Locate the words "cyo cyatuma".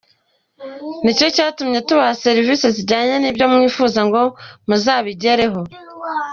1.17-1.79